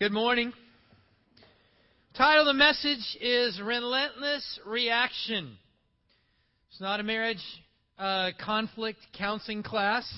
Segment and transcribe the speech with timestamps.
[0.00, 0.52] Good morning.
[2.16, 5.58] Title of the message is Relentless Reaction.
[6.70, 7.42] It's not a marriage
[7.98, 10.08] uh, conflict counseling class.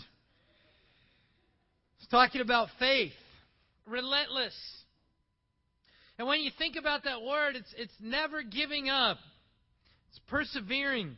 [1.99, 3.15] It's talking about faith.
[3.87, 4.55] Relentless.
[6.19, 9.17] And when you think about that word, it's, it's never giving up.
[10.11, 11.17] It's persevering.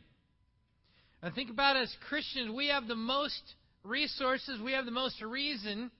[1.21, 3.41] And think about it as Christians, we have the most
[3.83, 5.91] resources, we have the most reason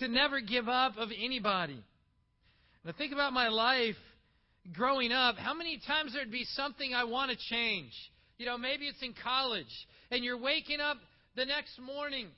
[0.00, 1.82] to never give up of anybody.
[2.86, 3.96] I think about my life
[4.72, 7.92] growing up, how many times there'd be something I want to change.
[8.38, 9.66] You know, maybe it's in college,
[10.10, 10.96] and you're waking up
[11.36, 12.28] the next morning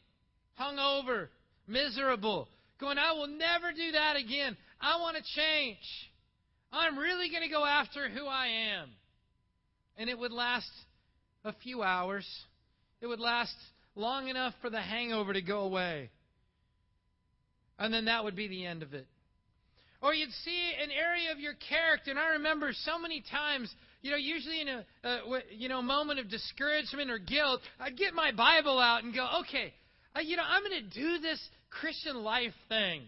[0.61, 1.29] hungover,
[1.67, 2.49] miserable,
[2.79, 4.57] going, I will never do that again.
[4.81, 5.79] I want to change.
[6.73, 8.89] I'm really going to go after who I am.
[9.97, 10.71] And it would last
[11.45, 12.27] a few hours.
[13.01, 13.55] It would last
[13.95, 16.11] long enough for the hangover to go away.
[17.83, 19.09] And then that would be the end of it.
[20.01, 22.13] Or you'd see an area of your character.
[22.13, 24.85] And I remember so many times, you know, usually in a,
[25.51, 29.75] you know, moment of discouragement or guilt, I'd get my Bible out and go, okay,
[30.15, 31.41] uh, you know, I'm going to do this
[31.71, 33.03] Christian life thing.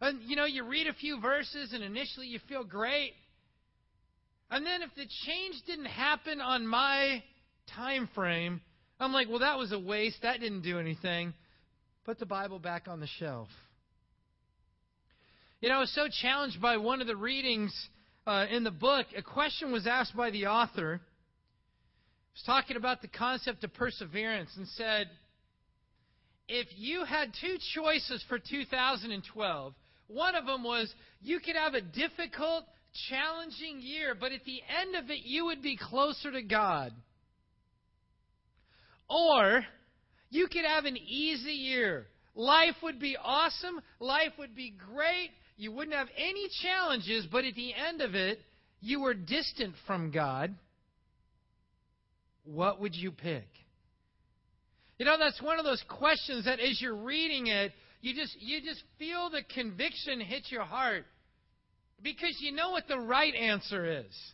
[0.00, 3.12] And, you know, you read a few verses and initially you feel great.
[4.50, 7.22] And then if the change didn't happen on my
[7.74, 8.62] time frame,
[8.98, 10.22] I'm like, well, that was a waste.
[10.22, 11.34] That didn't do anything.
[12.04, 13.48] Put the Bible back on the shelf.
[15.60, 17.74] You know, I was so challenged by one of the readings
[18.28, 19.06] uh, in the book.
[19.16, 21.00] A question was asked by the author.
[22.32, 25.10] He was talking about the concept of perseverance and said,
[26.46, 29.74] if you had two choices for 2012,
[30.06, 32.64] one of them was you could have a difficult,
[33.10, 36.92] challenging year, but at the end of it, you would be closer to God.
[39.10, 39.64] Or
[40.30, 42.06] you could have an easy year.
[42.36, 43.80] Life would be awesome.
[43.98, 45.30] Life would be great.
[45.58, 48.38] You wouldn't have any challenges, but at the end of it,
[48.80, 50.54] you were distant from God.
[52.44, 53.48] What would you pick?
[54.98, 58.60] You know, that's one of those questions that as you're reading it, you just you
[58.62, 61.04] just feel the conviction hit your heart
[62.02, 64.32] because you know what the right answer is.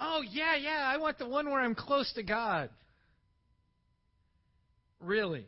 [0.00, 2.70] Oh, yeah, yeah, I want the one where I'm close to God.
[5.00, 5.46] Really?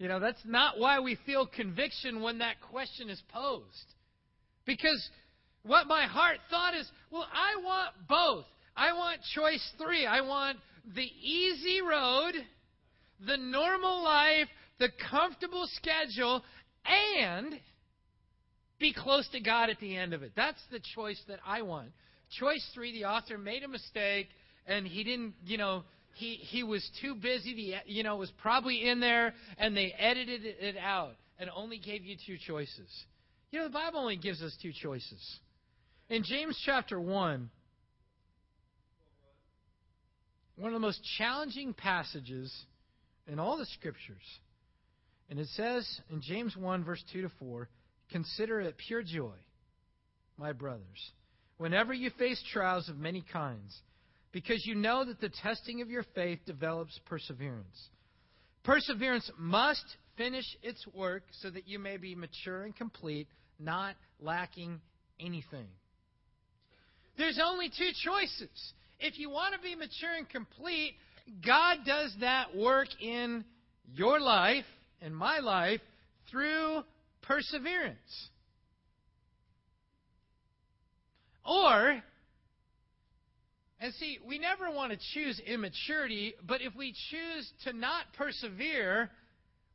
[0.00, 3.94] You know, that's not why we feel conviction when that question is posed.
[4.64, 5.10] Because
[5.62, 8.46] what my heart thought is, well, I want both.
[8.74, 10.06] I want choice three.
[10.06, 10.56] I want
[10.94, 12.32] the easy road,
[13.26, 16.42] the normal life, the comfortable schedule,
[16.86, 17.60] and
[18.78, 20.32] be close to God at the end of it.
[20.34, 21.90] That's the choice that I want.
[22.38, 24.28] Choice three, the author made a mistake
[24.66, 25.84] and he didn't, you know,
[26.14, 27.54] he, he was too busy.
[27.54, 32.04] The, you know, was probably in there and they edited it out and only gave
[32.04, 32.88] you two choices.
[33.50, 35.38] You know, the Bible only gives us two choices.
[36.08, 37.50] In James chapter 1,
[40.56, 42.54] one of the most challenging passages
[43.26, 44.16] in all the scriptures.
[45.30, 47.68] And it says in James 1, verse 2 to 4
[48.10, 49.36] Consider it pure joy,
[50.36, 51.12] my brothers,
[51.58, 53.80] whenever you face trials of many kinds,
[54.32, 57.88] because you know that the testing of your faith develops perseverance.
[58.62, 59.84] Perseverance must
[60.16, 63.26] finish its work so that you may be mature and complete,
[63.58, 64.80] not lacking
[65.18, 65.66] anything.
[67.16, 68.72] There's only two choices.
[68.98, 70.94] If you want to be mature and complete,
[71.44, 73.44] God does that work in
[73.94, 74.64] your life
[75.00, 75.80] and my life
[76.30, 76.82] through
[77.22, 78.28] perseverance.
[81.44, 82.02] Or,
[83.80, 89.10] and see, we never want to choose immaturity, but if we choose to not persevere,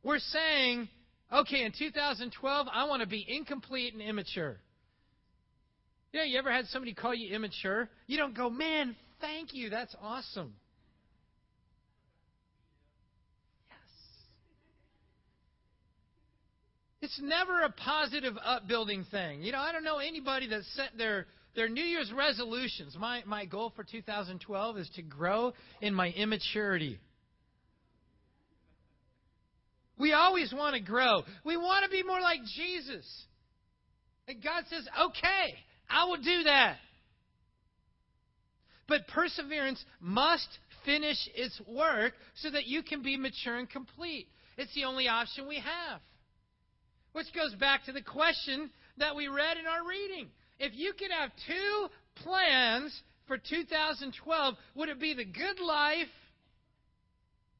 [0.04, 0.88] we're saying,
[1.32, 4.58] okay, in 2012, I want to be incomplete and immature.
[6.12, 7.88] Yeah, you ever had somebody call you immature?
[8.06, 10.54] You don't go, man, thank you, that's awesome.
[13.68, 13.76] Yes.
[17.02, 19.42] It's never a positive upbuilding thing.
[19.42, 21.26] You know, I don't know anybody that set their
[21.56, 22.96] their New Year's resolutions.
[22.98, 27.00] My my goal for 2012 is to grow in my immaturity.
[29.98, 31.22] We always want to grow.
[31.44, 33.26] We want to be more like Jesus.
[34.28, 35.58] And God says, "Okay,
[35.88, 36.78] I will do that."
[38.86, 44.28] But perseverance must finish its work so that you can be mature and complete.
[44.56, 46.00] It's the only option we have.
[47.12, 50.30] Which goes back to the question that we read in our reading.
[50.58, 51.88] If you could have two
[52.22, 56.08] plans for 2012, would it be the good life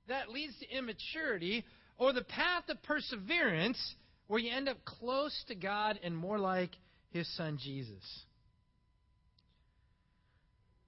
[0.09, 1.65] that leads to immaturity,
[1.99, 3.79] or the path of perseverance
[4.29, 6.71] where you end up close to God and more like
[7.11, 8.03] his son Jesus.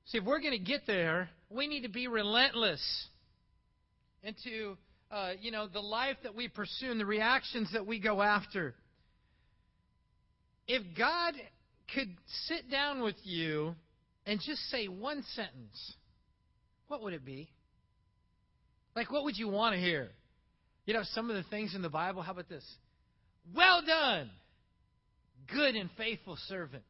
[0.06, 2.82] See, if we're going to get there, we need to be relentless
[4.22, 4.76] into,
[5.10, 8.74] uh, you know, the life that we pursue and the reactions that we go after.
[10.66, 11.34] If God
[11.94, 12.14] could
[12.46, 13.74] sit down with you
[14.26, 15.94] and just say one sentence,
[16.88, 17.48] what would it be?
[18.94, 20.08] Like, what would you want to hear?
[20.86, 22.64] You know, some of the things in the Bible, how about this?
[23.54, 24.30] Well done,
[25.52, 26.82] good and faithful servant.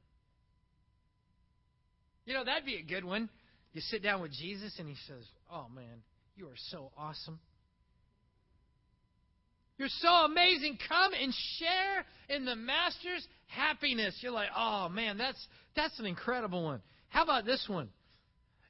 [2.25, 3.29] You know, that'd be a good one.
[3.73, 6.03] You sit down with Jesus and he says, Oh, man,
[6.37, 7.39] you are so awesome.
[9.79, 10.79] You're so amazing.
[10.89, 14.17] Come and share in the Master's happiness.
[14.21, 15.45] You're like, oh man, that's
[15.77, 16.81] that's an incredible one.
[17.09, 17.89] How about this one?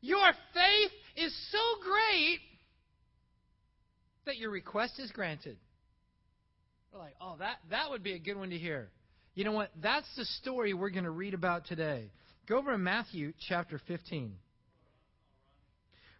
[0.00, 2.40] Your faith is so great
[4.26, 5.56] that your request is granted.
[6.92, 8.88] We're like, oh, that, that would be a good one to hear.
[9.34, 9.70] You know what?
[9.82, 12.10] That's the story we're going to read about today.
[12.48, 14.34] Go over to Matthew chapter 15.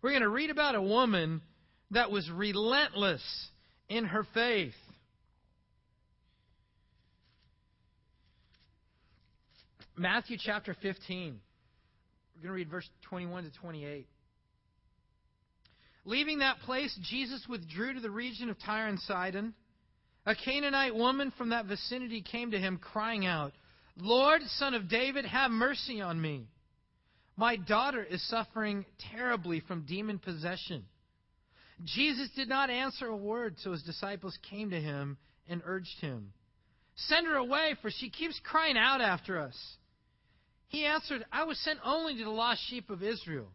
[0.03, 1.43] We're going to read about a woman
[1.91, 3.23] that was relentless
[3.89, 4.75] in her faith.
[9.99, 11.41] Matthew chapter 15.
[12.37, 14.07] We're going to read verse 21 to 28.
[16.05, 19.55] Leaving that place, Jesus withdrew to the region of Tyre and Sidon.
[20.25, 23.53] A Canaanite woman from that vicinity came to him, crying out,
[23.97, 26.47] Lord, son of David, have mercy on me.
[27.37, 30.85] My daughter is suffering terribly from demon possession.
[31.85, 35.17] Jesus did not answer a word, so his disciples came to him
[35.49, 36.33] and urged him,
[36.95, 39.57] Send her away, for she keeps crying out after us.
[40.69, 43.49] He answered, I was sent only to the lost sheep of Israel.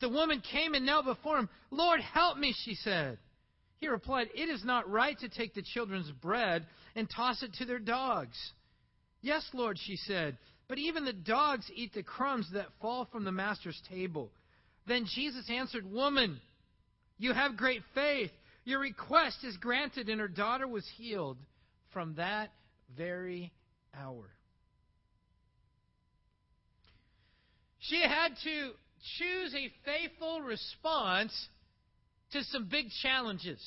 [0.00, 1.48] The woman came and knelt before him.
[1.70, 3.18] Lord, help me, she said.
[3.78, 7.64] He replied, It is not right to take the children's bread and toss it to
[7.64, 8.36] their dogs.
[9.22, 10.36] Yes, Lord, she said,
[10.68, 14.30] but even the dogs eat the crumbs that fall from the master's table.
[14.86, 16.40] Then Jesus answered, Woman,
[17.18, 18.30] you have great faith.
[18.64, 21.38] Your request is granted, and her daughter was healed
[21.92, 22.52] from that
[22.96, 23.52] very
[23.94, 24.30] hour.
[27.80, 28.70] She had to
[29.18, 31.32] choose a faithful response
[32.32, 33.60] to some big challenges.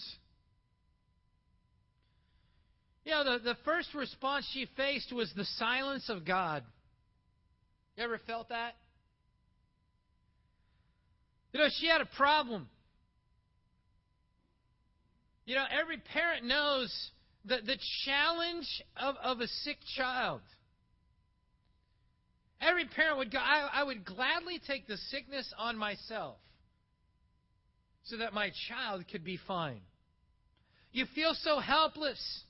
[3.05, 6.63] You know, the, the first response she faced was the silence of God.
[7.97, 8.75] You ever felt that?
[11.51, 12.67] You know, she had a problem.
[15.45, 16.91] You know, every parent knows
[17.45, 20.41] the, the challenge of, of a sick child.
[22.67, 26.37] Every parent would go, I, I would gladly take the sickness on myself
[28.03, 29.81] so that my child could be fine.
[30.91, 32.43] You feel so helpless.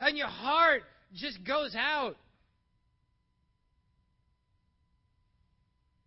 [0.00, 0.82] And your heart
[1.14, 2.16] just goes out.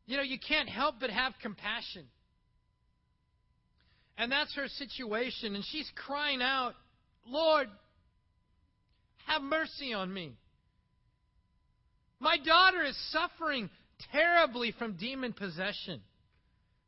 [0.05, 2.05] You know, you can't help but have compassion.
[4.17, 5.55] And that's her situation.
[5.55, 6.73] And she's crying out,
[7.27, 7.67] Lord,
[9.25, 10.33] have mercy on me.
[12.37, 13.69] My daughter is suffering
[14.11, 16.01] terribly from demon possession.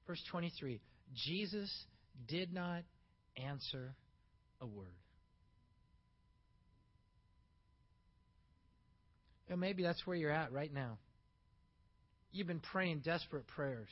[0.08, 0.80] Verse 23
[1.16, 1.72] Jesus
[2.28, 2.84] did not
[3.36, 3.96] answer
[4.62, 4.88] a word.
[9.50, 11.00] And maybe that's where you're at right now.
[12.32, 13.90] You've been praying desperate prayers,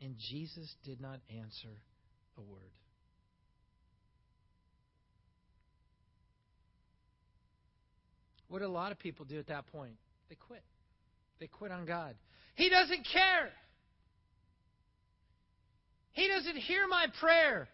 [0.00, 1.82] and Jesus did not answer
[2.38, 2.70] a word.
[8.50, 9.94] What do a lot of people do at that point?
[10.28, 10.62] They quit.
[11.38, 12.16] They quit on God.
[12.56, 13.48] He doesn't care.
[16.12, 17.68] He doesn't hear my prayer.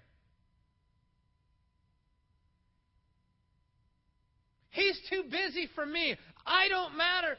[4.69, 6.15] He's too busy for me.
[6.45, 7.39] I don't matter.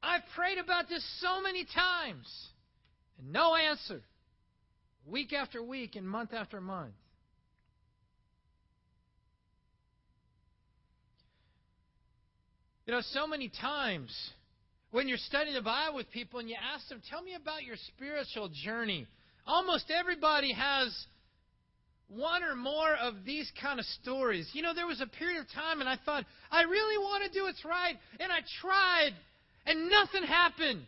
[0.00, 2.32] I've prayed about this so many times
[3.18, 4.00] and no answer.
[5.04, 6.94] Week after week and month after month.
[12.86, 14.12] You know, so many times
[14.90, 17.76] when you're studying the Bible with people and you ask them, Tell me about your
[17.88, 19.06] spiritual journey,
[19.46, 21.06] almost everybody has
[22.08, 24.50] one or more of these kind of stories.
[24.52, 27.30] You know, there was a period of time and I thought, I really want to
[27.38, 27.94] do what's right.
[28.20, 29.12] And I tried,
[29.64, 30.82] and nothing happened.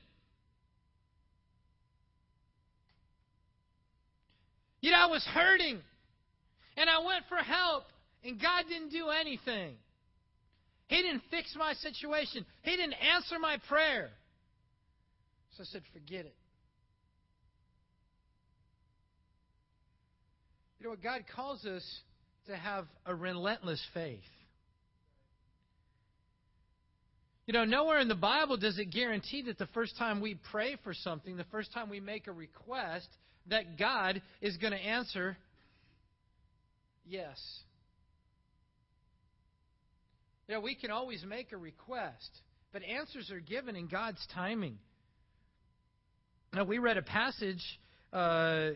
[4.80, 5.80] You know, I was hurting,
[6.76, 7.84] and I went for help,
[8.22, 9.76] and God didn't do anything.
[10.86, 12.44] He didn't fix my situation.
[12.62, 14.10] He didn't answer my prayer.
[15.56, 16.34] So I said, forget it.
[20.78, 21.02] You know what?
[21.02, 21.82] God calls us
[22.46, 24.20] to have a relentless faith.
[27.46, 30.76] You know, nowhere in the Bible does it guarantee that the first time we pray
[30.82, 33.08] for something, the first time we make a request,
[33.48, 35.36] that God is going to answer
[37.06, 37.38] yes.
[40.48, 42.30] Yeah, we can always make a request,
[42.72, 44.78] but answers are given in God's timing.
[46.52, 47.62] Now, we read a passage
[48.12, 48.74] uh, a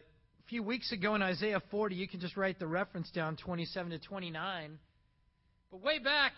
[0.49, 1.95] few weeks ago in Isaiah 40.
[1.95, 4.79] You can just write the reference down, 27 to 29.
[5.71, 6.33] But way back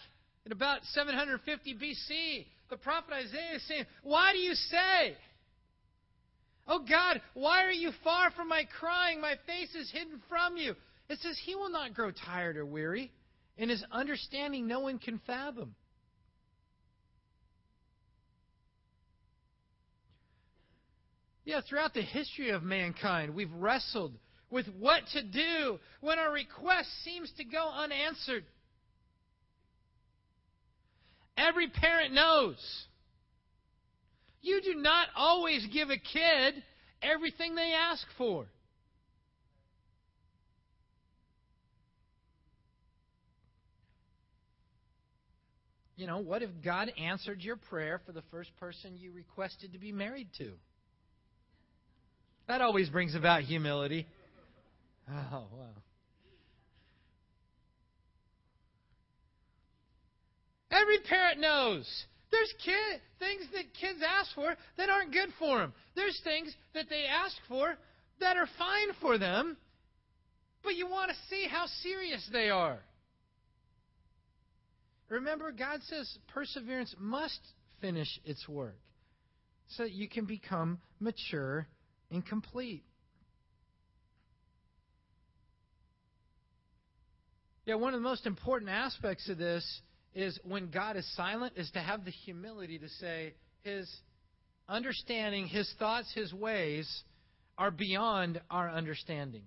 [0.45, 5.17] in about 750 BC, the prophet Isaiah is saying, Why do you say,
[6.67, 9.21] Oh God, why are you far from my crying?
[9.21, 10.75] My face is hidden from you.
[11.09, 13.13] It says, He will not grow tired or weary.
[13.61, 15.75] In his understanding, no one can fathom.
[21.45, 24.15] Yeah, throughout the history of mankind, we've wrestled
[24.51, 28.45] with what to do when our request seems to go unanswered.
[31.37, 32.57] Every parent knows
[34.41, 36.63] you do not always give a kid
[37.03, 38.47] everything they ask for.
[46.01, 49.79] You know, what if God answered your prayer for the first person you requested to
[49.79, 50.53] be married to?
[52.49, 54.07] That always brings about humility.
[55.11, 55.67] Oh, wow.
[60.71, 61.87] Every parent knows
[62.31, 65.75] there's kid, things that kids ask for that aren't good for them.
[65.97, 67.77] There's things that they ask for
[68.21, 69.59] that are fine for them,
[70.65, 72.79] but you want to see how serious they are.
[75.11, 77.41] Remember, God says perseverance must
[77.81, 78.79] finish its work
[79.69, 81.67] so that you can become mature
[82.11, 82.85] and complete.
[87.67, 89.65] Yeah, one of the most important aspects of this
[90.15, 93.89] is when God is silent, is to have the humility to say, His
[94.69, 96.89] understanding, His thoughts, His ways
[97.59, 99.43] are beyond our understanding.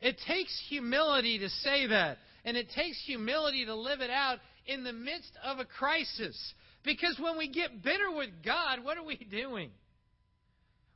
[0.00, 4.82] It takes humility to say that, and it takes humility to live it out in
[4.82, 6.54] the midst of a crisis.
[6.82, 9.70] Because when we get bitter with God, what are we doing?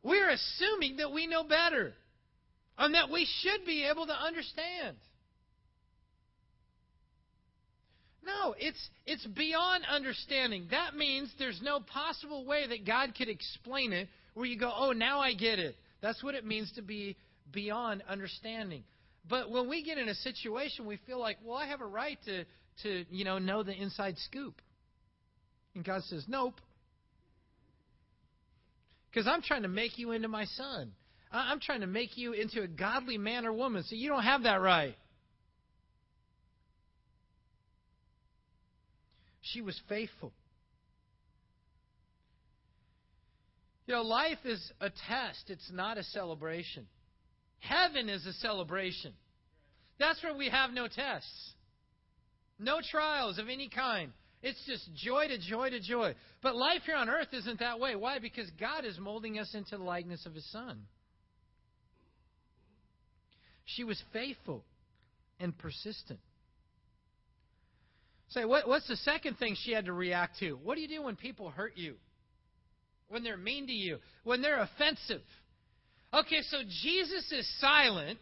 [0.02, 1.92] We're assuming that we know better
[2.78, 4.96] and that we should be able to understand.
[8.24, 10.68] No, it's it's beyond understanding.
[10.70, 14.92] That means there's no possible way that God could explain it where you go, "Oh,
[14.92, 17.16] now I get it." That's what it means to be
[17.52, 18.84] beyond understanding.
[19.28, 22.18] But when we get in a situation, we feel like, "Well, I have a right
[22.24, 22.44] to
[22.82, 24.60] to, you know, know the inside scoop."
[25.74, 26.60] And God says, "Nope."
[29.10, 30.94] Because I'm trying to make you into my son.
[31.30, 34.42] I'm trying to make you into a godly man or woman, so you don't have
[34.42, 34.96] that right.
[39.40, 40.32] She was faithful.
[43.86, 46.86] You know, life is a test, it's not a celebration.
[47.62, 49.12] Heaven is a celebration.
[49.98, 51.52] That's where we have no tests,
[52.58, 54.12] no trials of any kind.
[54.42, 56.16] It's just joy to joy to joy.
[56.42, 57.94] But life here on earth isn't that way.
[57.94, 58.18] Why?
[58.18, 60.80] Because God is molding us into the likeness of His Son.
[63.64, 64.64] She was faithful
[65.38, 66.18] and persistent.
[68.30, 70.54] Say, what, what's the second thing she had to react to?
[70.54, 71.94] What do you do when people hurt you?
[73.08, 73.98] When they're mean to you?
[74.24, 75.22] When they're offensive?
[76.14, 78.18] Okay, so Jesus is silent.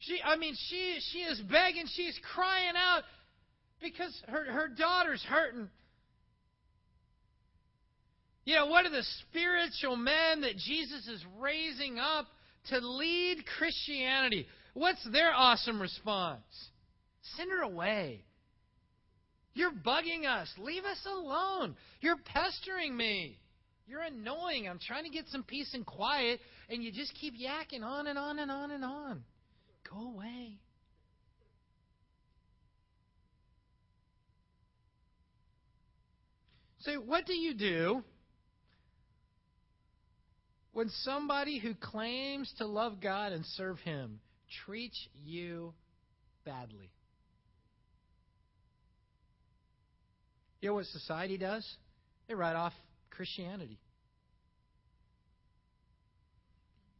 [0.00, 3.02] She, I mean, she, she is begging, she's crying out
[3.80, 5.68] because her, her daughter's hurting.
[8.44, 12.26] You know, what are the spiritual men that Jesus is raising up
[12.70, 14.46] to lead Christianity?
[14.74, 16.40] What's their awesome response?
[17.36, 18.24] Send her away.
[19.54, 20.48] You're bugging us.
[20.58, 21.76] Leave us alone.
[22.00, 23.38] You're pestering me.
[23.86, 24.68] You're annoying.
[24.68, 28.16] I'm trying to get some peace and quiet, and you just keep yakking on and
[28.16, 29.24] on and on and on.
[29.90, 30.60] Go away.
[36.82, 38.02] So, what do you do
[40.72, 44.20] when somebody who claims to love God and serve Him
[44.64, 45.74] treats you
[46.44, 46.90] badly?
[50.60, 51.66] You know what society does?
[52.28, 52.72] They write off
[53.10, 53.78] Christianity.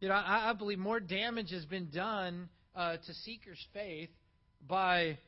[0.00, 4.08] You know, I, I believe more damage has been done uh, to seekers' faith
[4.66, 5.18] by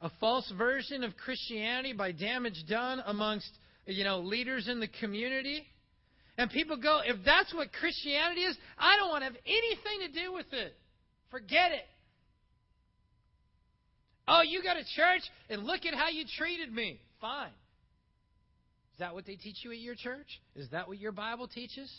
[0.00, 3.48] a false version of Christianity, by damage done amongst
[3.86, 5.66] you know leaders in the community,
[6.38, 10.20] And people go, if that's what Christianity is, I don't want to have anything to
[10.24, 10.74] do with it.
[11.30, 11.84] Forget it.
[14.26, 17.00] Oh, you go to church and look at how you treated me.
[17.20, 17.50] Fine.
[18.92, 20.40] Is that what they teach you at your church?
[20.54, 21.90] Is that what your Bible teaches?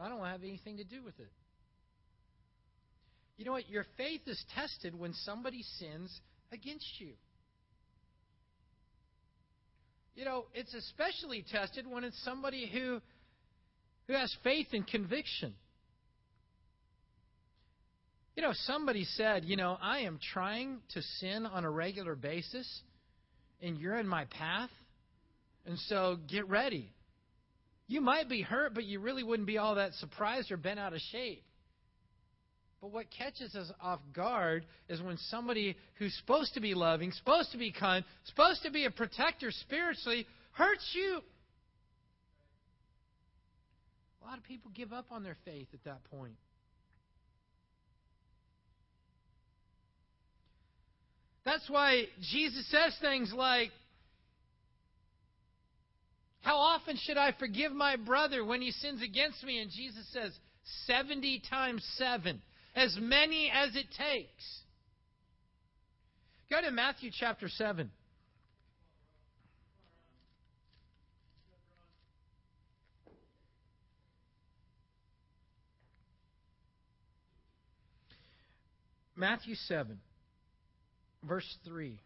[0.00, 1.30] I don't have anything to do with it.
[3.36, 3.68] You know what?
[3.68, 6.20] Your faith is tested when somebody sins
[6.52, 7.12] against you.
[10.14, 13.00] You know, it's especially tested when it's somebody who
[14.08, 15.54] who has faith and conviction.
[18.34, 22.66] You know, somebody said, you know, I am trying to sin on a regular basis,
[23.60, 24.70] and you're in my path,
[25.66, 26.92] and so get ready.
[27.86, 30.92] You might be hurt, but you really wouldn't be all that surprised or bent out
[30.92, 31.42] of shape.
[32.80, 37.50] But what catches us off guard is when somebody who's supposed to be loving, supposed
[37.52, 41.20] to be kind, supposed to be a protector spiritually, hurts you.
[44.22, 46.34] A lot of people give up on their faith at that point.
[51.44, 53.70] That's why Jesus says things like,
[56.48, 59.60] How often should I forgive my brother when he sins against me?
[59.60, 60.32] And Jesus says,
[60.86, 62.40] 70 times 7
[62.74, 64.62] as many as it takes.
[66.48, 67.90] Go to Matthew chapter 7.
[79.14, 79.98] Matthew 7,
[81.24, 81.98] verse 3.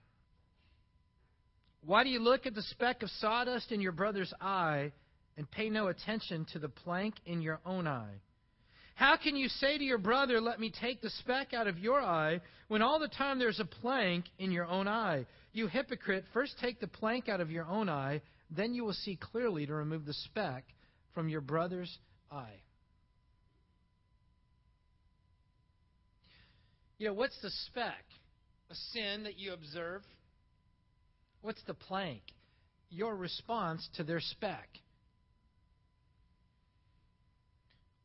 [1.85, 4.93] Why do you look at the speck of sawdust in your brother's eye
[5.37, 8.21] and pay no attention to the plank in your own eye?
[8.95, 12.01] How can you say to your brother, Let me take the speck out of your
[12.01, 15.27] eye, when all the time there's a plank in your own eye?
[15.53, 19.17] You hypocrite, first take the plank out of your own eye, then you will see
[19.17, 20.65] clearly to remove the speck
[21.15, 21.99] from your brother's
[22.31, 22.61] eye.
[26.99, 28.05] You know, what's the speck?
[28.71, 30.03] A sin that you observe.
[31.43, 32.23] What's the plank?
[32.89, 34.69] Your response to their speck.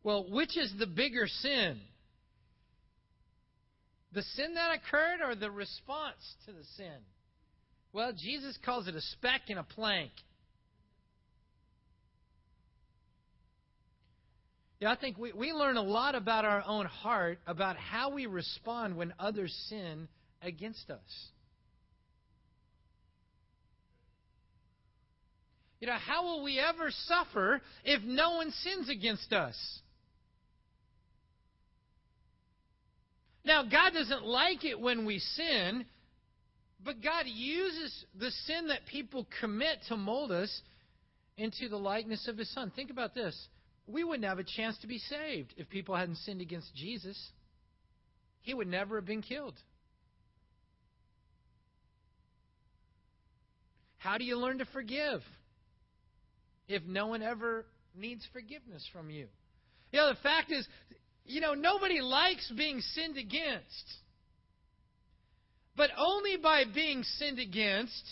[0.04, 1.80] Well, which is the bigger sin?
[4.14, 6.98] The sin that occurred or the response to the sin?
[7.94, 10.12] Well, Jesus calls it a speck and a plank.
[14.80, 18.28] Yeah, I think we, we learn a lot about our own heart, about how we
[18.28, 20.08] respond when others sin
[20.42, 21.32] against us.
[25.80, 29.56] You know, how will we ever suffer if no one sins against us?
[33.46, 35.86] Now, God doesn't like it when we sin,
[36.84, 40.62] but God uses the sin that people commit to mold us
[41.38, 42.72] into the likeness of His Son.
[42.76, 43.48] Think about this.
[43.88, 47.18] We wouldn't have a chance to be saved if people hadn't sinned against Jesus.
[48.42, 49.56] He would never have been killed.
[53.98, 55.22] How do you learn to forgive
[56.68, 59.28] if no one ever needs forgiveness from you?
[59.92, 60.68] You know, the fact is,
[61.26, 63.94] you know, nobody likes being sinned against.
[65.76, 68.04] But only by being sinned against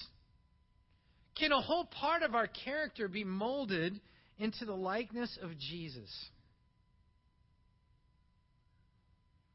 [1.38, 4.00] can a whole part of our character be molded
[4.38, 6.10] into the likeness of Jesus.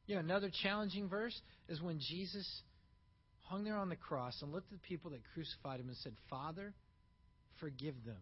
[0.07, 2.63] You know, another challenging verse is when Jesus
[3.45, 6.15] hung there on the cross and looked at the people that crucified him and said,
[6.29, 6.73] Father,
[7.61, 8.17] forgive them.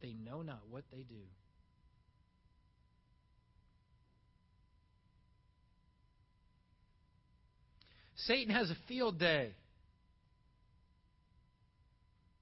[0.00, 1.22] They know not what they do.
[8.26, 9.54] Satan has a field day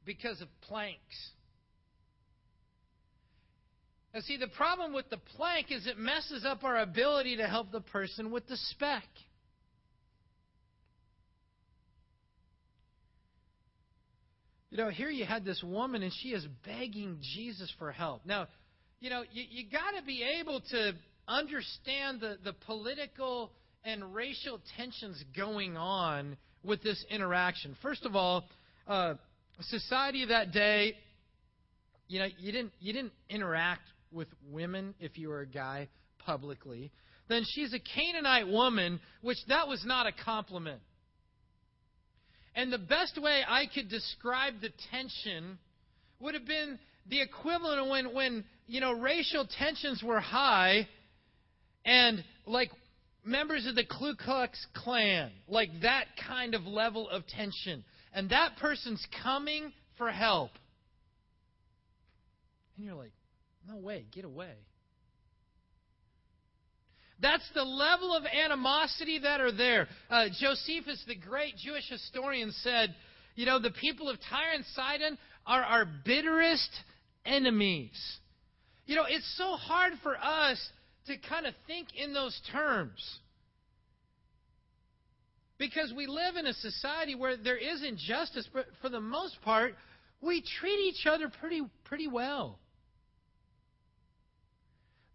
[0.04, 0.98] because of planks.
[4.14, 7.70] And see, the problem with the plank is it messes up our ability to help
[7.70, 9.04] the person with the speck.
[14.78, 18.24] You know, here you had this woman, and she is begging Jesus for help.
[18.24, 18.46] Now,
[19.00, 20.92] you know, you, you got to be able to
[21.26, 23.50] understand the, the political
[23.82, 27.76] and racial tensions going on with this interaction.
[27.82, 28.44] First of all,
[28.86, 29.14] uh,
[29.62, 30.94] society of that day,
[32.06, 35.88] you know, you didn't you didn't interact with women if you were a guy
[36.20, 36.92] publicly.
[37.28, 40.80] Then she's a Canaanite woman, which that was not a compliment.
[42.54, 45.58] And the best way I could describe the tension
[46.20, 50.88] would have been the equivalent of when, when you know racial tensions were high,
[51.84, 52.70] and like
[53.24, 57.84] members of the Ku Klux Klan, like that kind of level of tension.
[58.12, 60.50] And that person's coming for help.
[62.76, 63.12] And you're like,
[63.68, 64.54] No way, get away.
[67.20, 69.88] That's the level of animosity that are there.
[70.08, 72.94] Uh, Josephus, the great Jewish historian, said,
[73.34, 76.70] you know, the people of Tyre and Sidon are our bitterest
[77.24, 78.18] enemies.
[78.86, 80.58] You know, it's so hard for us
[81.06, 83.18] to kind of think in those terms.
[85.58, 89.74] Because we live in a society where there is injustice, but for the most part,
[90.20, 92.58] we treat each other pretty, pretty well.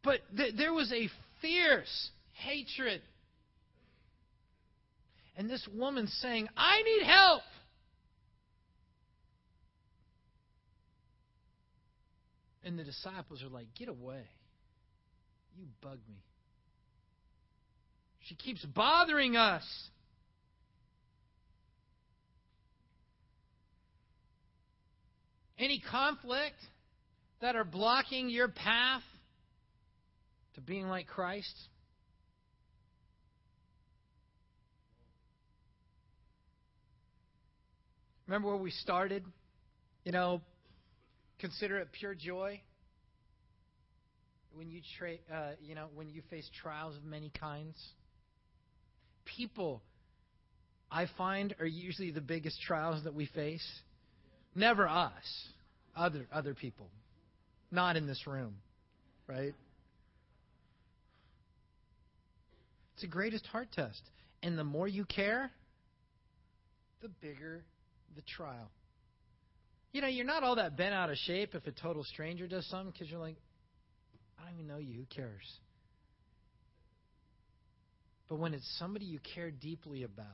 [0.03, 1.09] But th- there was a
[1.43, 3.01] fierce hatred.
[5.37, 7.41] And this woman saying, I need help.
[12.63, 14.23] And the disciples are like, Get away.
[15.57, 16.15] You bug me.
[18.21, 19.63] She keeps bothering us.
[25.59, 26.55] Any conflict
[27.41, 29.03] that are blocking your path
[30.55, 31.53] to being like Christ?
[38.27, 39.23] Remember where we started?
[40.05, 40.41] You know,
[41.39, 42.61] consider it pure joy
[44.55, 47.77] when you tra- uh, you know when you face trials of many kinds.
[49.25, 49.81] People,
[50.91, 53.65] I find, are usually the biggest trials that we face.
[54.55, 55.11] Never us,
[55.95, 56.89] other other people,
[57.71, 58.55] not in this room,
[59.27, 59.53] right?
[62.92, 64.01] It's the greatest heart test.
[64.41, 65.51] And the more you care,
[67.01, 67.63] the bigger
[68.15, 68.71] the trial.
[69.91, 72.65] You know, you're not all that bent out of shape if a total stranger does
[72.67, 73.35] something because you're like,
[74.39, 74.95] I don't even know you.
[74.95, 75.59] Who cares?
[78.27, 80.25] But when it's somebody you care deeply about,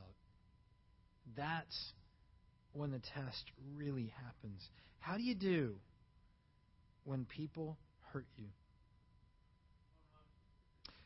[1.36, 1.92] that's
[2.74, 3.44] when the test
[3.76, 4.62] really happens.
[5.00, 5.76] How do you do
[7.04, 7.78] when people
[8.14, 8.46] hurt you?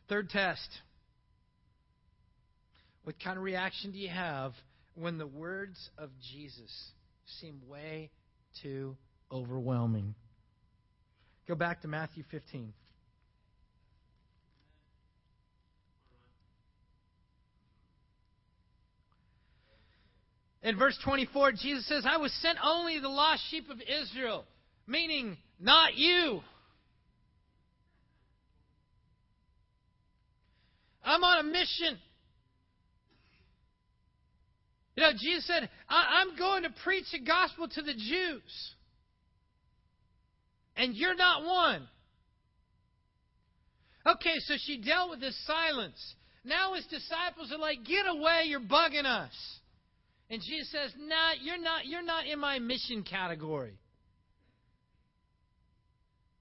[0.10, 0.70] Third test.
[3.04, 4.54] What kind of reaction do you have
[4.96, 6.92] when the words of Jesus
[7.40, 8.10] seem way
[8.62, 8.96] too
[9.32, 10.16] overwhelming?
[11.48, 12.74] Go back to Matthew 15.
[20.64, 24.46] In verse 24, Jesus says, I was sent only the lost sheep of Israel,
[24.88, 26.40] meaning not you.
[31.04, 32.00] I'm on a mission.
[34.96, 38.74] You know, Jesus said, I'm going to preach the gospel to the Jews.
[40.76, 41.88] And you're not one.
[44.06, 46.16] Okay, so she dealt with this silence.
[46.44, 49.32] Now his disciples are like, get away, you're bugging us.
[50.30, 53.78] And Jesus says, nah, you're not, you're not in my mission category.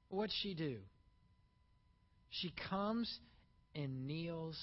[0.09, 0.79] What'd she do?
[2.31, 3.19] She comes
[3.75, 4.59] and kneels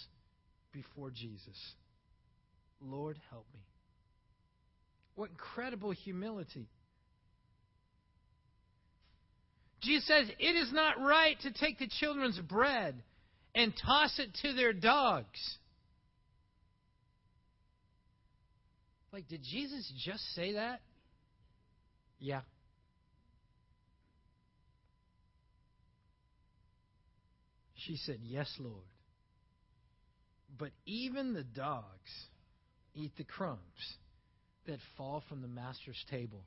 [0.72, 1.58] before Jesus.
[2.82, 3.60] Lord, help me.
[5.20, 6.70] What incredible humility.
[9.82, 12.96] Jesus says, It is not right to take the children's bread
[13.54, 15.58] and toss it to their dogs.
[19.12, 20.80] Like, did Jesus just say that?
[22.18, 22.40] Yeah.
[27.76, 28.86] She said, Yes, Lord.
[30.58, 31.84] But even the dogs
[32.96, 33.60] eat the crumbs
[34.70, 36.42] that fall from the master's table.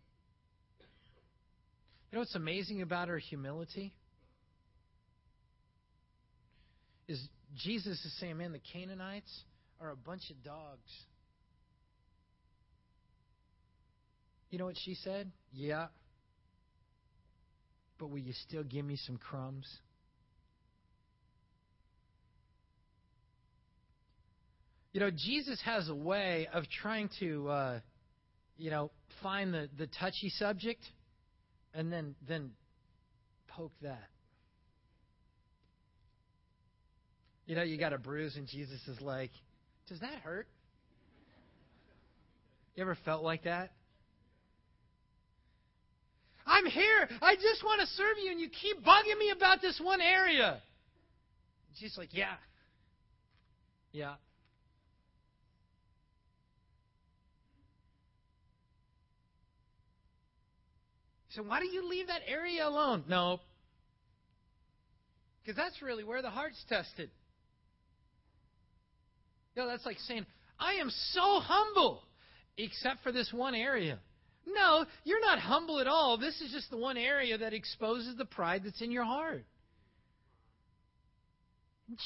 [2.11, 3.93] You know what's amazing about her humility?
[7.09, 7.21] Is
[7.57, 9.31] Jesus is saying, man, the Canaanites
[9.81, 10.91] are a bunch of dogs.
[14.51, 15.31] You know what she said?
[15.53, 15.87] Yeah.
[17.99, 19.67] But will you still give me some crumbs?
[24.93, 27.81] You know, Jesus has a way of trying to uh,
[28.63, 28.93] you know,
[29.25, 30.85] find the, the touchy subject
[31.75, 32.53] and then then
[33.49, 34.09] poke that.
[37.45, 39.33] You know, you got a bruise and Jesus is like,
[39.89, 40.47] Does that hurt?
[42.77, 43.73] You ever felt like that?
[46.47, 47.09] I'm here.
[47.21, 50.63] I just want to serve you, and you keep bugging me about this one area.
[51.81, 52.35] She's like, Yeah.
[53.91, 54.15] Yeah.
[61.35, 63.05] So why do you leave that area alone?
[63.09, 63.41] No.
[65.43, 67.11] Because that's really where the heart's tested.
[69.57, 70.27] No, that's like saying,
[70.59, 72.03] I am so humble,
[72.57, 73.99] except for this one area.
[74.47, 76.19] No, you're not humble at all.
[76.19, 79.45] This is just the one area that exposes the pride that's in your heart.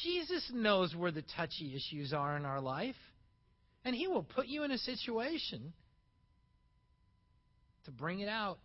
[0.02, 2.96] Jesus knows where the touchy issues are in our life,
[3.84, 5.72] and He will put you in a situation
[7.84, 8.58] to bring it out.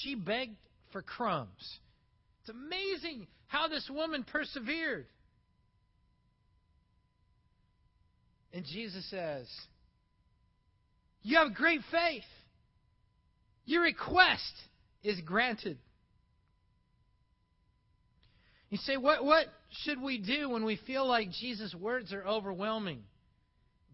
[0.00, 0.56] She begged
[0.90, 1.78] for crumbs.
[2.40, 5.06] It's amazing how this woman persevered.
[8.52, 9.46] And Jesus says,
[11.22, 12.24] You have great faith.
[13.64, 14.52] Your request
[15.02, 15.78] is granted.
[18.70, 19.46] You say, what, what
[19.84, 23.02] should we do when we feel like Jesus' words are overwhelming?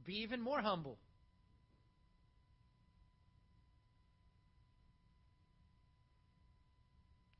[0.06, 0.98] Be even more humble.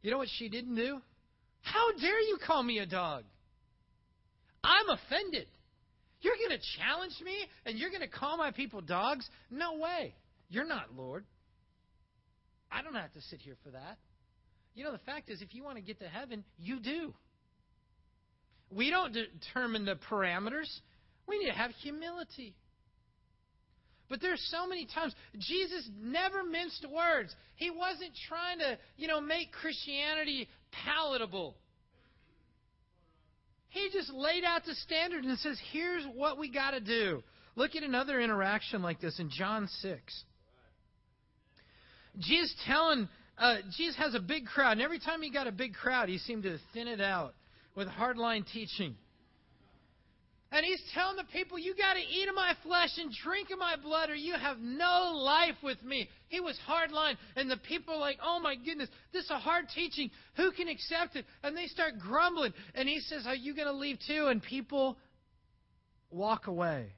[0.09, 1.03] You know what she didn't do?
[1.61, 3.25] How dare you call me a dog?
[4.65, 5.49] I'm offended.
[6.23, 7.35] You're going to challenge me
[7.67, 9.29] and you're going to call my people dogs?
[9.51, 10.15] No way.
[10.49, 11.27] You're not Lord.
[12.73, 13.99] I don't have to sit here for that.
[14.75, 17.13] You know, the fact is, if you want to get to heaven, you do.
[18.75, 20.75] We don't determine the parameters.
[21.27, 22.55] We need to have humility.
[24.09, 27.35] But there's so many times Jesus never minced words.
[27.57, 31.57] He wasn't trying to, you know, make Christianity palatable.
[33.69, 37.23] He just laid out the standard and says, "Here's what we got to do."
[37.55, 40.25] Look at another interaction like this in John 6.
[42.19, 45.75] Jesus telling uh, Jesus has a big crowd, and every time he got a big
[45.75, 47.35] crowd, he seemed to thin it out
[47.75, 48.97] with hardline teaching.
[50.51, 53.59] And he's telling the people, You got to eat of my flesh and drink of
[53.59, 56.09] my blood, or you have no life with me.
[56.29, 57.17] He was hardline.
[57.37, 60.11] And the people are like, Oh my goodness, this is a hard teaching.
[60.37, 61.27] Who can accept it?
[61.43, 62.55] And they start grumbling.
[62.75, 64.29] And he says, Are you going to leave too?
[64.29, 64.97] And people
[66.11, 66.93] walk away.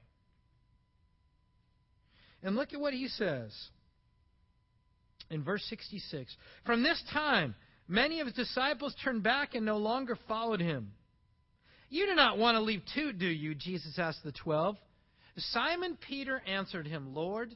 [2.41, 3.53] And look at what he says
[5.29, 6.35] in verse 66.
[6.65, 7.53] From this time,
[7.87, 10.93] many of his disciples turned back and no longer followed him.
[11.91, 13.53] You do not want to leave too, do you?
[13.53, 14.77] Jesus asked the twelve.
[15.37, 17.53] Simon Peter answered him, Lord,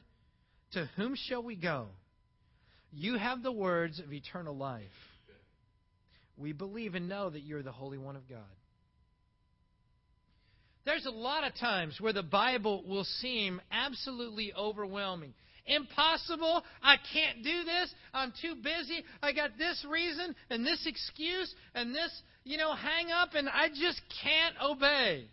[0.72, 1.86] to whom shall we go?
[2.92, 4.84] You have the words of eternal life.
[6.36, 8.38] We believe and know that you're the Holy One of God.
[10.84, 15.32] There's a lot of times where the Bible will seem absolutely overwhelming.
[15.66, 16.62] Impossible.
[16.82, 17.94] I can't do this.
[18.14, 19.04] I'm too busy.
[19.22, 22.10] I got this reason and this excuse and this,
[22.44, 25.28] you know, hang up, and I just can't obey.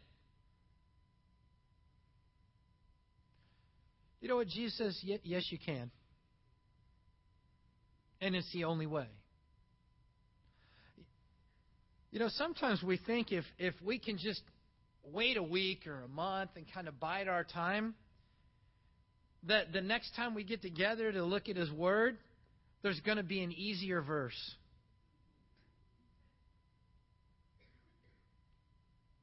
[4.21, 4.99] You know what Jesus says?
[5.23, 5.91] Yes, you can.
[8.21, 9.07] And it's the only way.
[12.09, 14.41] You know, sometimes we think if, if we can just
[15.03, 17.95] wait a week or a month and kind of bide our time,
[19.47, 22.17] that the next time we get together to look at His Word,
[22.81, 24.55] there's going to be an easier verse.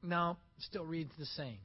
[0.03, 1.59] No, still reads the same.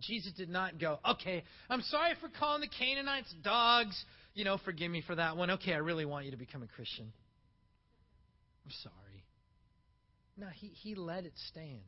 [0.00, 4.04] Jesus did not go, okay, I'm sorry for calling the Canaanites dogs.
[4.34, 5.50] You know, forgive me for that one.
[5.50, 7.12] Okay, I really want you to become a Christian.
[8.64, 9.01] I'm sorry.
[10.36, 11.82] No, he, he let it stand.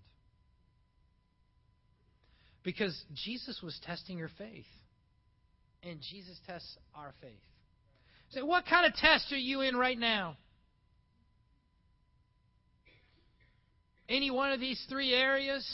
[2.63, 4.67] Because Jesus was testing your faith.
[5.83, 7.33] And Jesus tests our faith.
[8.31, 10.37] So, what kind of test are you in right now?
[14.09, 15.67] Any one of these three areas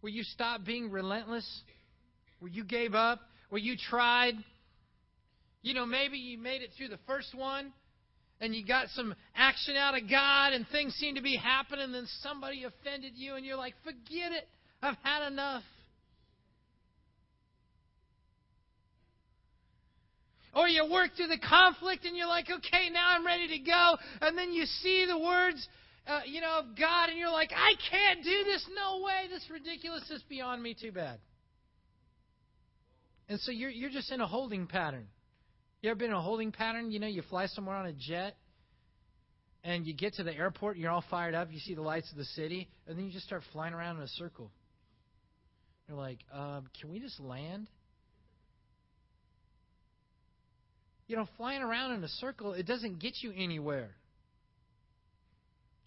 [0.00, 1.48] where you stopped being relentless?
[2.40, 3.20] Where you gave up?
[3.48, 4.34] Where you tried?
[5.62, 7.72] You know, maybe you made it through the first one
[8.44, 12.06] and you got some action out of God and things seem to be happening, then
[12.20, 14.46] somebody offended you, and you're like, forget it.
[14.82, 15.62] I've had enough.
[20.54, 23.96] Or you work through the conflict and you're like, okay, now I'm ready to go.
[24.20, 25.66] And then you see the words,
[26.06, 28.64] uh, you know, of God and you're like, I can't do this.
[28.76, 29.26] No way.
[29.30, 30.76] This ridiculous is beyond me.
[30.80, 31.18] Too bad.
[33.28, 35.08] And so you're, you're just in a holding pattern.
[35.84, 36.90] You ever been in a holding pattern?
[36.90, 38.36] You know, you fly somewhere on a jet
[39.62, 41.48] and you get to the airport and you're all fired up.
[41.52, 44.02] You see the lights of the city, and then you just start flying around in
[44.02, 44.50] a circle.
[45.86, 47.68] You're like, um, can we just land?
[51.06, 53.90] You know, flying around in a circle, it doesn't get you anywhere.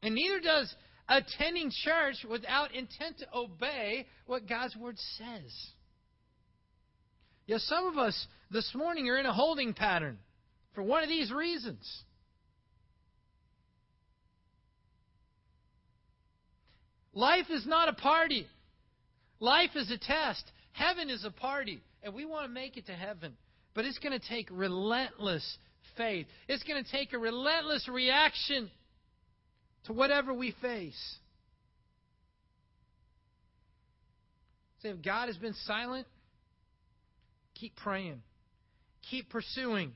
[0.03, 0.75] And neither does
[1.09, 5.51] attending church without intent to obey what God's Word says.
[7.47, 10.17] Yes, some of us this morning you're in a holding pattern
[10.73, 12.03] for one of these reasons.
[17.13, 18.45] Life is not a party.
[19.39, 20.43] Life is a test.
[20.71, 21.81] Heaven is a party.
[22.03, 23.35] And we want to make it to heaven.
[23.73, 25.57] But it's going to take relentless
[25.97, 26.27] faith.
[26.47, 28.69] It's going to take a relentless reaction
[29.85, 31.15] to whatever we face.
[34.83, 36.05] Say, if God has been silent,
[37.55, 38.21] keep praying,
[39.09, 39.93] keep pursuing.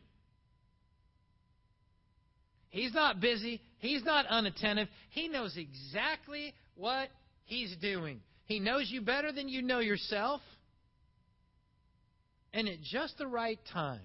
[2.70, 4.88] He's not busy, He's not unattentive.
[5.10, 7.10] He knows exactly what
[7.46, 8.22] He's doing.
[8.46, 10.42] He knows you better than you know yourself.
[12.54, 14.00] And at just the right time,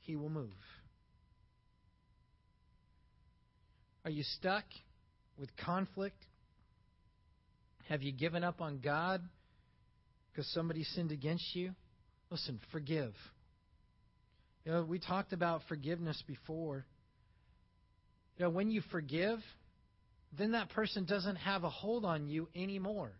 [0.00, 0.50] He will move.
[4.04, 4.64] Are you stuck
[5.38, 6.22] with conflict?
[7.88, 9.22] Have you given up on God
[10.30, 11.74] because somebody sinned against you?
[12.34, 13.14] Listen, forgive.
[14.64, 16.84] You know, we talked about forgiveness before.
[18.36, 19.38] You know, when you forgive,
[20.36, 23.12] then that person doesn't have a hold on you anymore.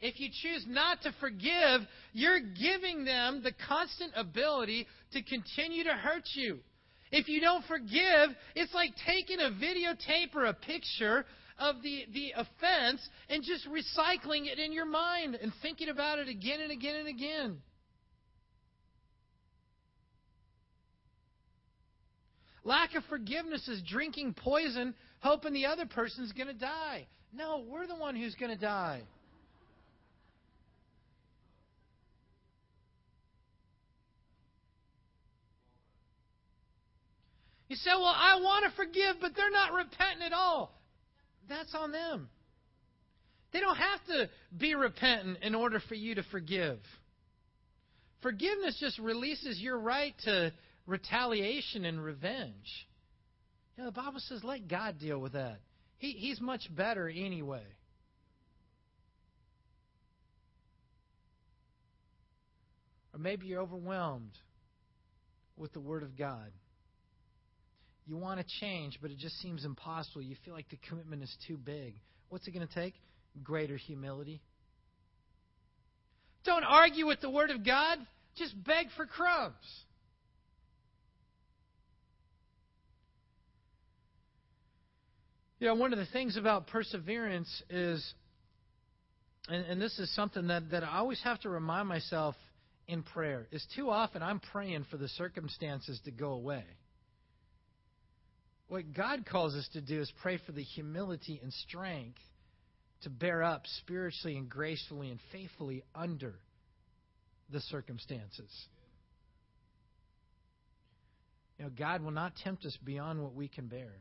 [0.00, 5.92] If you choose not to forgive, you're giving them the constant ability to continue to
[5.92, 6.58] hurt you.
[7.12, 11.24] If you don't forgive, it's like taking a videotape or a picture
[11.58, 16.28] of the, the offense and just recycling it in your mind and thinking about it
[16.28, 17.58] again and again and again.
[22.64, 27.06] Lack of forgiveness is drinking poison, hoping the other person's going to die.
[27.32, 29.02] No, we're the one who's going to die.
[37.68, 40.77] You say, Well, I want to forgive, but they're not repentant at all.
[41.48, 42.28] That's on them.
[43.52, 46.78] They don't have to be repentant in order for you to forgive.
[48.22, 50.52] Forgiveness just releases your right to
[50.86, 52.86] retaliation and revenge.
[53.76, 55.58] You know, the Bible says let God deal with that.
[55.98, 57.64] He, he's much better anyway.
[63.14, 64.36] Or maybe you're overwhelmed
[65.56, 66.50] with the Word of God.
[68.08, 70.22] You want to change, but it just seems impossible.
[70.22, 71.94] You feel like the commitment is too big.
[72.30, 72.94] What's it going to take?
[73.42, 74.40] Greater humility.
[76.44, 77.98] Don't argue with the Word of God.
[78.34, 79.52] Just beg for crumbs.
[85.60, 88.14] You know, one of the things about perseverance is,
[89.48, 92.36] and, and this is something that, that I always have to remind myself
[92.86, 96.64] in prayer, is too often I'm praying for the circumstances to go away.
[98.68, 102.18] What God calls us to do is pray for the humility and strength
[103.02, 106.34] to bear up spiritually and gracefully and faithfully under
[107.50, 108.50] the circumstances.
[111.58, 113.92] You know, God will not tempt us beyond what we can bear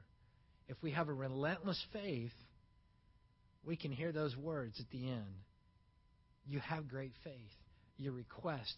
[0.67, 2.34] if we have a relentless faith,
[3.63, 5.43] we can hear those words at the end.
[6.45, 7.34] You have great faith.
[7.97, 8.75] Your request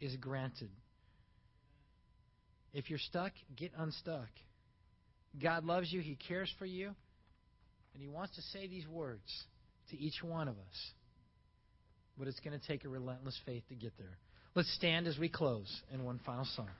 [0.00, 0.70] is granted.
[2.72, 4.28] If you're stuck, get unstuck.
[5.42, 6.88] God loves you, He cares for you,
[7.94, 9.44] and He wants to say these words
[9.90, 10.90] to each one of us.
[12.18, 14.16] But it's going to take a relentless faith to get there.
[14.54, 16.70] Let's stand as we close in one final song.